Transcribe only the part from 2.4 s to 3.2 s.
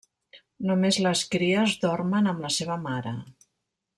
la seva mare.